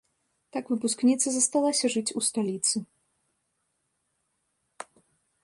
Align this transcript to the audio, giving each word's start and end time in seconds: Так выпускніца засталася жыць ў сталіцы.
Так 0.55 0.69
выпускніца 0.73 1.27
засталася 1.35 1.85
жыць 1.97 2.07
ў 2.07 2.25
сталіцы. 2.29 2.77